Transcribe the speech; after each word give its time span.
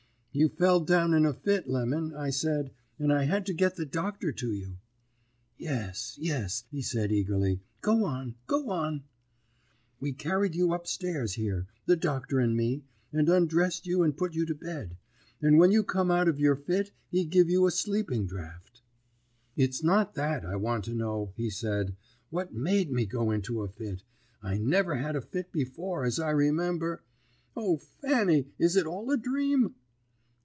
"'You 0.33 0.47
fell 0.47 0.79
down 0.79 1.13
in 1.13 1.25
a 1.25 1.33
fit, 1.33 1.67
Lemon,' 1.67 2.13
I 2.15 2.29
said, 2.29 2.71
'and 2.97 3.11
I 3.11 3.23
had 3.25 3.45
to 3.47 3.53
get 3.53 3.75
the 3.75 3.85
doctor 3.85 4.31
to 4.31 4.51
you.' 4.53 4.77
"'Yes, 5.57 6.17
yes,' 6.21 6.63
he 6.71 6.81
said 6.81 7.11
eagerly. 7.11 7.59
'Go 7.81 8.05
on 8.05 8.35
go 8.47 8.69
on.' 8.69 9.03
"'We 9.99 10.13
carried 10.13 10.55
you 10.55 10.71
up 10.73 10.87
stairs 10.87 11.33
here, 11.33 11.67
the 11.85 11.97
doctor 11.97 12.39
and 12.39 12.55
me, 12.55 12.85
and 13.11 13.27
undressed 13.27 13.85
you 13.85 14.03
and 14.03 14.15
put 14.15 14.33
you 14.33 14.45
to 14.45 14.55
bed; 14.55 14.95
and 15.41 15.57
when 15.57 15.69
you 15.73 15.83
come 15.83 16.09
out 16.09 16.29
of 16.29 16.39
your 16.39 16.55
fit 16.55 16.93
he 17.09 17.25
give 17.25 17.49
you 17.49 17.67
a 17.67 17.69
sleeping 17.71 18.25
draught.' 18.25 18.81
"'It's 19.57 19.83
not 19.83 20.15
that 20.15 20.45
I 20.45 20.55
want 20.55 20.85
to 20.85 20.93
know,' 20.93 21.33
he 21.35 21.49
said. 21.49 21.93
'What 22.29 22.53
made 22.53 22.89
me 22.89 23.05
go 23.05 23.31
into 23.31 23.63
a 23.63 23.67
fit? 23.67 24.03
I 24.41 24.57
never 24.57 24.95
had 24.95 25.17
a 25.17 25.21
fit 25.21 25.51
before, 25.51 26.05
as 26.05 26.21
I 26.21 26.29
remember. 26.29 27.03
O 27.53 27.75
Fanny, 27.75 28.47
is 28.57 28.77
it 28.77 28.87
all 28.87 29.11
a 29.11 29.17
dream?' 29.17 29.75